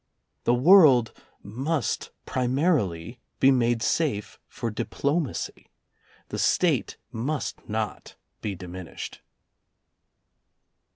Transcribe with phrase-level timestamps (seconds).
[0.45, 1.11] The world
[1.43, 5.67] must pri marily be made safe for diplomacy.
[6.29, 9.21] The State must not be diminished.